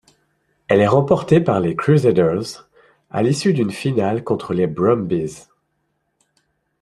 [0.67, 2.67] Elle est remportée par les Crusaders
[3.11, 5.45] à l'issue d'une finale contre les Brumbies.